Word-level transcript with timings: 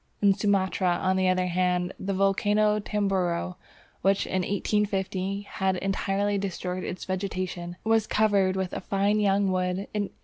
In 0.19 0.33
Sumatra, 0.33 0.97
on 0.99 1.15
the 1.15 1.29
other 1.29 1.45
hand, 1.45 1.93
the 1.99 2.15
volcano 2.15 2.75
of 2.77 2.85
Tamboro, 2.85 3.57
which 4.01 4.25
in 4.25 4.41
1815 4.41 5.43
had 5.43 5.75
entirely 5.75 6.39
destroyed 6.39 6.83
its 6.83 7.05
vegetation, 7.05 7.75
was 7.83 8.07
covered 8.07 8.55
with 8.55 8.73
a 8.73 8.81
fine 8.81 9.19
young 9.19 9.51
wood 9.51 9.77
in 9.93 10.09
1874! 10.09 10.19